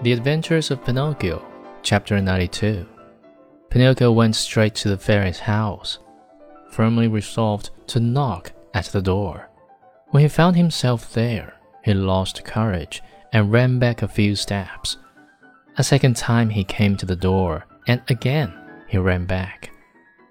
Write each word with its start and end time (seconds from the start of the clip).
The 0.00 0.12
Adventures 0.12 0.70
of 0.70 0.84
Pinocchio, 0.84 1.44
Chapter 1.82 2.20
92. 2.20 2.86
Pinocchio 3.68 4.12
went 4.12 4.36
straight 4.36 4.76
to 4.76 4.88
the 4.88 4.96
fairy's 4.96 5.40
house, 5.40 5.98
firmly 6.70 7.08
resolved 7.08 7.70
to 7.88 7.98
knock 7.98 8.52
at 8.74 8.84
the 8.84 9.02
door. 9.02 9.50
When 10.10 10.22
he 10.22 10.28
found 10.28 10.54
himself 10.54 11.12
there, 11.12 11.54
he 11.82 11.94
lost 11.94 12.44
courage 12.44 13.02
and 13.32 13.50
ran 13.50 13.80
back 13.80 14.00
a 14.00 14.06
few 14.06 14.36
steps. 14.36 14.98
A 15.78 15.82
second 15.82 16.16
time 16.16 16.50
he 16.50 16.62
came 16.62 16.96
to 16.96 17.06
the 17.06 17.16
door, 17.16 17.66
and 17.88 18.00
again 18.06 18.54
he 18.86 18.98
ran 18.98 19.26
back. 19.26 19.72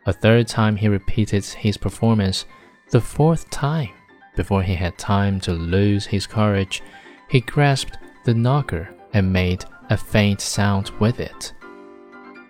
A 0.06 0.14
third 0.14 0.48
time 0.48 0.78
he 0.78 0.88
repeated 0.88 1.44
his 1.44 1.76
performance. 1.76 2.46
The 2.92 3.02
fourth 3.02 3.50
time, 3.50 3.90
before 4.38 4.64
he 4.64 4.76
had 4.76 4.98
time 4.98 5.42
to 5.42 5.52
lose 5.52 6.06
his 6.06 6.26
courage, 6.26 6.82
he 7.30 7.42
grasped 7.42 7.98
the 8.24 8.34
knocker 8.34 8.94
and 9.18 9.34
made 9.34 9.66
a 9.90 9.98
faint 9.98 10.40
sound 10.40 10.92
with 11.00 11.20
it. 11.20 11.54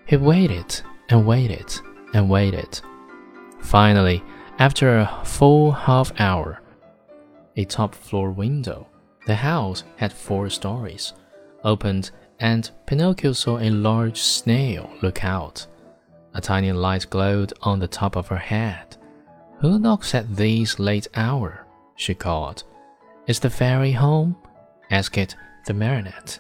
He 0.06 0.18
waited 0.18 0.82
and 1.10 1.26
waited 1.26 1.74
and 2.14 2.30
waited. 2.30 2.82
Finally, 3.62 4.22
after 4.60 5.00
a 5.00 5.22
full 5.24 5.72
half 5.72 6.12
hour, 6.20 6.62
a 7.56 7.64
top 7.66 7.96
floor 7.96 8.32
window, 8.32 8.88
the 9.26 9.36
house 9.36 9.84
had 9.96 10.12
four 10.12 10.50
stories, 10.50 11.14
opened, 11.64 12.12
and 12.40 12.70
Pinocchio 12.86 13.32
saw 13.32 13.60
a 13.60 13.70
large 13.70 14.20
snail 14.20 14.90
look 15.02 15.24
out. 15.24 15.66
A 16.34 16.42
tiny 16.42 16.72
light 16.72 17.08
glowed 17.10 17.54
on 17.62 17.80
the 17.80 17.88
top 17.88 18.16
of 18.16 18.28
her 18.28 18.38
head. 18.38 18.98
Who 19.60 19.80
knocks 19.80 20.14
at 20.14 20.36
this 20.36 20.80
late 20.80 21.08
hour? 21.16 21.66
she 21.96 22.14
called. 22.14 22.64
Is 23.26 23.40
the 23.40 23.50
fairy 23.50 23.94
home? 23.94 24.36
asked 24.92 25.36
the 25.66 25.74
marionette. 25.74 26.40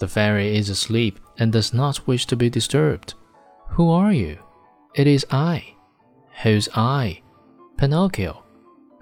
The 0.00 0.08
fairy 0.08 0.56
is 0.56 0.70
asleep 0.70 1.20
and 1.38 1.52
does 1.52 1.74
not 1.74 2.06
wish 2.06 2.26
to 2.26 2.36
be 2.36 2.48
disturbed. 2.50 3.14
Who 3.68 3.90
are 3.90 4.12
you? 4.12 4.38
It 4.94 5.06
is 5.06 5.26
I. 5.30 5.74
Who's 6.42 6.70
I? 6.74 7.22
Pinocchio. 7.76 8.42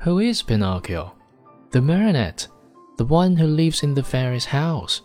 Who 0.01 0.19
is 0.19 0.43
Pinocchio? 0.43 1.15
The 1.71 1.81
marionette, 1.81 2.49
the 2.97 3.05
one 3.05 3.37
who 3.37 3.47
lives 3.47 3.85
in 3.85 3.95
the 3.95 4.03
fairy's 4.03 4.47
house. 4.47 5.03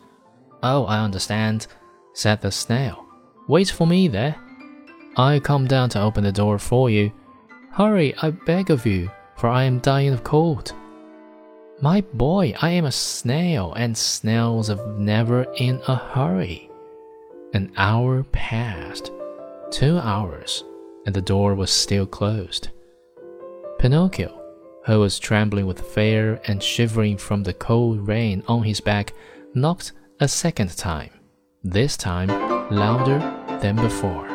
Oh, 0.63 0.85
I 0.85 0.99
understand, 0.99 1.67
said 2.13 2.41
the 2.41 2.51
snail. 2.51 3.05
Wait 3.47 3.69
for 3.69 3.85
me 3.85 4.07
there. 4.07 4.35
I'll 5.15 5.39
come 5.39 5.67
down 5.67 5.89
to 5.89 6.01
open 6.01 6.23
the 6.23 6.31
door 6.31 6.57
for 6.57 6.89
you. 6.89 7.11
Hurry, 7.71 8.15
I 8.21 8.31
beg 8.31 8.71
of 8.71 8.85
you, 8.85 9.11
for 9.37 9.47
I 9.47 9.63
am 9.63 9.79
dying 9.79 10.13
of 10.13 10.23
cold. 10.23 10.73
My 11.83 11.99
boy, 11.99 12.53
I 12.61 12.69
am 12.69 12.85
a 12.85 12.93
snail, 12.93 13.73
and 13.73 13.97
snails 13.97 14.69
are 14.69 14.87
never 14.97 15.43
in 15.57 15.81
a 15.85 15.97
hurry. 15.97 16.71
An 17.53 17.73
hour 17.75 18.23
passed, 18.23 19.11
two 19.69 19.97
hours, 19.97 20.63
and 21.05 21.13
the 21.13 21.21
door 21.21 21.55
was 21.55 21.71
still 21.71 22.05
closed. 22.05 22.69
Pinocchio, 23.79 24.31
who 24.85 25.01
was 25.01 25.19
trembling 25.19 25.65
with 25.65 25.81
fear 25.81 26.39
and 26.47 26.63
shivering 26.63 27.17
from 27.17 27.43
the 27.43 27.53
cold 27.53 28.07
rain 28.07 28.43
on 28.47 28.63
his 28.63 28.79
back, 28.79 29.11
knocked 29.53 29.91
a 30.21 30.27
second 30.29 30.77
time, 30.77 31.11
this 31.65 31.97
time 31.97 32.29
louder 32.71 33.19
than 33.61 33.75
before. 33.75 34.32